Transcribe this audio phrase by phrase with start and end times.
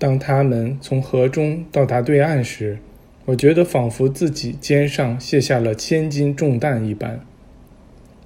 [0.00, 2.78] 当他们从河中到达对岸时，
[3.26, 7.20] 我觉得仿佛自己肩上卸下了千斤重担一般。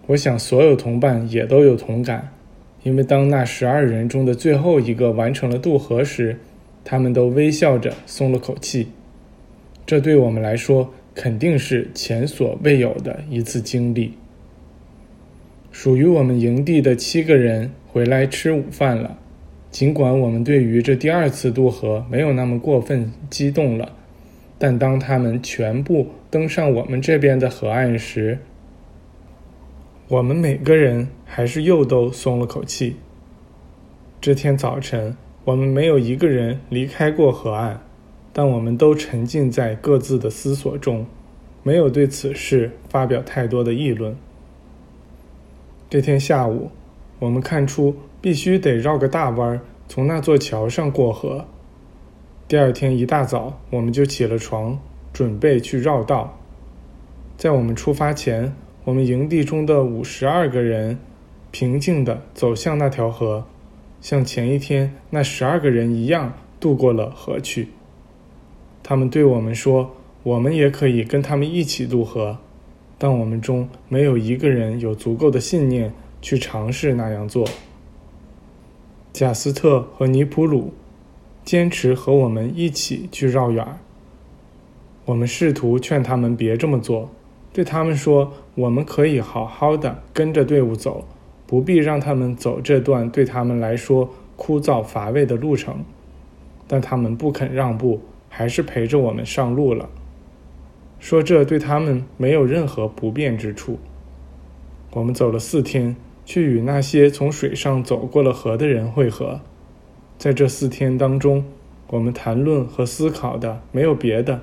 [0.07, 2.29] 我想所有同伴也都有同感，
[2.85, 6.39] 因为当那十二人中的最后一个完成了渡河时，
[6.85, 8.87] 他们都微笑着松了口气。
[9.85, 14.13] 这对我们来说肯定是前所未有的一次经历。
[15.73, 19.19] 属于我们营地的七个人回来吃午饭了，
[19.75, 23.91] 尽管我们对于这第二次渡河没有那么过分激动了。
[24.57, 28.39] 但当他们全部登上我们这边的河岸时，
[30.07, 32.95] 我们每个人还是又都松了口气。
[34.21, 37.81] 这天早晨，我们没有一个人离开过河岸，
[38.33, 41.05] 但我们都沉浸在各自的思索中，
[41.65, 44.17] 没有对此事发表太多的议论。
[45.91, 46.71] 这天下午，
[47.19, 51.45] 我们看出必须得绕个大弯儿，从那座桥上过河。
[52.49, 54.79] 第二天一大早，我们就起了床，
[55.13, 56.39] 准备去绕道。
[57.37, 60.99] 在我们出发前，我们营地中的五十二个人
[61.51, 63.47] 平静地走向那条河，
[64.01, 67.69] 像前一天那十二个人一样渡过了河去。
[68.83, 72.39] 他们对我们说：“我们也可以跟他们一起渡河。”
[72.99, 75.93] 但我们中没有一个人有足够的信念
[76.23, 77.47] 去尝试那样做。
[79.15, 80.73] 贾斯特和尼普鲁。
[81.45, 83.79] 坚持和我们一起去绕远。
[85.05, 87.11] 我们试图劝他们别这么做，
[87.53, 91.07] 对他们说：“我们可以好好的跟着队伍走，
[91.47, 95.85] 不必让他们走这段对他们来说枯燥乏味的路程。”
[96.67, 99.91] 但他们不肯让步，还是陪着我们上路了，
[100.99, 103.79] 说这对他们没有任何不便之处。
[104.93, 105.95] 我们走了四天，
[106.25, 109.41] 去与那些从水上走过了河的人会合。
[110.19, 111.45] 在这四天当中，
[111.89, 114.43] 我们谈论和思考的没有别的，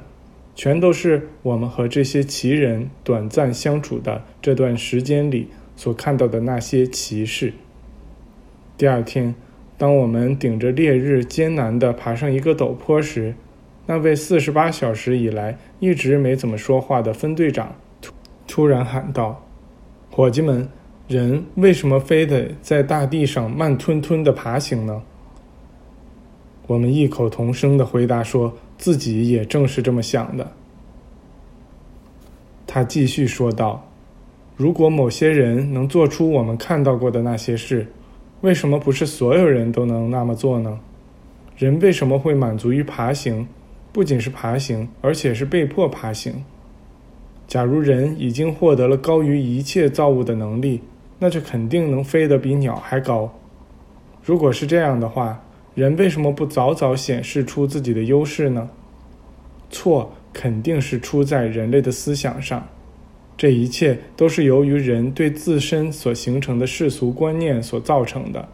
[0.54, 7.54] 全都是我们和这些奇人短暂相处的这段时间里所看到的那些奇事。
[8.78, 9.34] 第二天，
[9.78, 13.34] 当我们顶着烈日艰难地爬上一个陡坡时，
[13.88, 18.14] 那位四十八小时以来一直没怎么说话的分队长突
[18.48, 19.48] 突然喊道
[20.12, 20.70] ：“伙计们，
[21.12, 25.02] 人为什么非得在大地上慢吞吞地爬行呢？”
[26.68, 30.54] 我们异口同声的回答说：“自己也正是这么想的。”
[32.66, 33.86] 他继续说道
[34.56, 37.88] ：“如果某些人能做出我们看到过的那些事，
[38.40, 40.80] 为什么不是所有人都能那么做呢？
[41.58, 43.46] 人为什么会满足于爬行？
[43.92, 46.46] 不仅是爬行，而且是被迫爬行。
[47.46, 50.80] 假如人已经获得了高于一切造物的能力，
[51.24, 53.32] 那就肯定能飞得比鸟还高。
[54.24, 55.44] 如果是这样的话，”
[55.74, 58.70] 人为什么不早早显示出自己的优势呢？
[59.70, 62.68] 错肯定是出在人类的思想上，
[63.38, 68.50] 这一切都是由于人对自身所形成的世俗观念所造成的。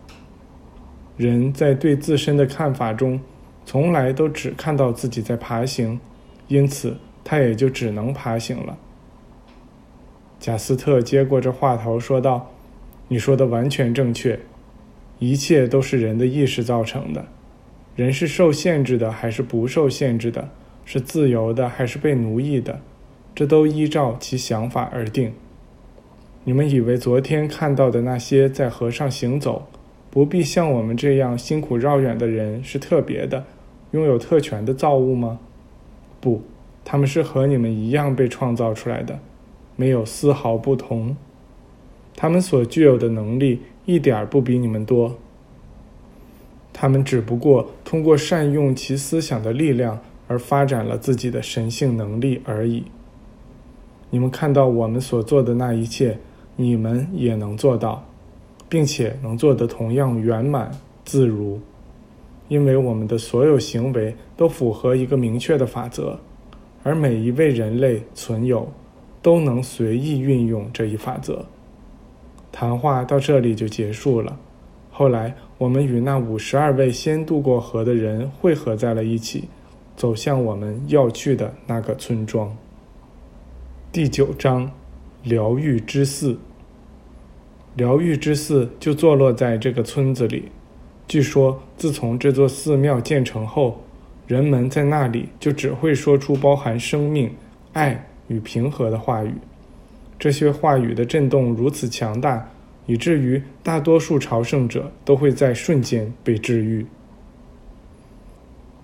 [1.16, 3.20] 人在对自身的看法中，
[3.66, 6.00] 从来都只看到自己在爬行，
[6.48, 8.78] 因此他也就只能爬行了。
[10.40, 12.52] 贾斯特接过这话头说道
[13.08, 14.40] ：“你说的完全正确。”
[15.20, 17.26] 一切都是人的意识造成的，
[17.96, 20.50] 人是受限制的还是不受限制的，
[20.86, 22.82] 是自由的还是被奴役的，
[23.34, 25.34] 这都依照其想法而定。
[26.44, 29.68] 你们以为昨天看到的那些在河上行走，
[30.12, 33.44] 不必像我们这样辛苦绕远的人是特别的，
[33.92, 35.40] 拥有特权的造物吗？
[36.22, 36.44] 不，
[36.86, 39.20] 他们是和你们一样被创造出来的，
[39.76, 41.18] 没有丝毫不同。
[42.18, 43.62] 他们所具有的能力。
[43.88, 45.16] 一点儿不比你们多。
[46.74, 49.98] 他们只不过通过善用其思想的力量
[50.28, 52.84] 而发展了自己的神性能力而已。
[54.10, 56.20] 你们看到我们所做的那一切，
[56.58, 58.06] 你们也能做到，
[58.68, 60.70] 并且能做得同样圆满
[61.06, 61.62] 自如，
[62.50, 66.20] 因为我们的所有行为都符合一个明确的法则，
[66.84, 68.70] 而每一位人类存有
[69.22, 71.46] 都能随意运用这一法则。
[72.52, 74.38] 谈话到这里就结束了。
[74.90, 79.48] 后来，我们与那五十二位先渡过河的人汇合在了一起，
[79.96, 82.56] 走向我们要去的那个村庄。
[83.92, 84.72] 第九章，
[85.24, 86.38] 疗愈之寺。
[87.76, 90.52] 疗愈之寺就坐落在这个村子里。
[91.08, 93.80] 据说，自从这座寺庙建成后，
[94.26, 97.32] 人们在那里就只会说出包含生命、
[97.74, 99.32] 爱与平和的话语。
[100.20, 102.50] 这些话语的震动如此强大，
[102.86, 106.86] 以至于大多数朝圣者都会在瞬间被治愈。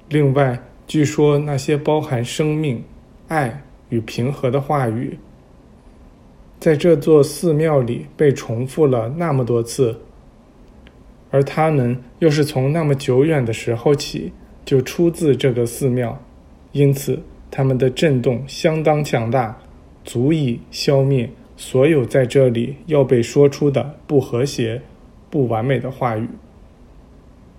[0.09, 2.83] 另外，据说那些包含生命、
[3.29, 5.17] 爱与平和的话语，
[6.59, 9.97] 在这座寺庙里被重复了那么多次，
[11.31, 14.31] 而它们又是从那么久远的时候起
[14.63, 16.21] 就出自这个寺庙，
[16.73, 17.19] 因此
[17.49, 19.57] 它们的震动相当强大，
[20.03, 24.81] 足以消灭所有在这里要被说出的不和谐、
[25.29, 26.27] 不完美的话语。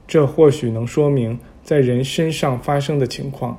[0.06, 1.38] 这或许能说明。
[1.64, 3.58] 在人身上发生的情况。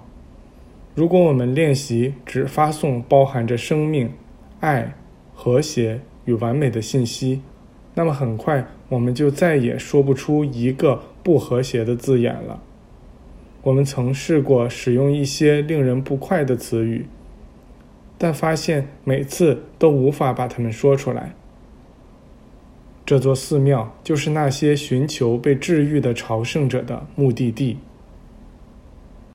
[0.93, 4.11] 如果我们练习只发送包含着生命、
[4.59, 4.93] 爱、
[5.33, 7.41] 和谐与完美的信息，
[7.95, 12.61] 那么很快我们就再也说不出一个不和谐的字眼了。
[13.63, 17.07] 我们曾试过使用一些令人不快的词语，
[18.17, 21.35] 但发现每次都无法把它们说出来。
[23.05, 27.77] 这座寺庙就是那些寻求被治愈的朝圣者的目的地。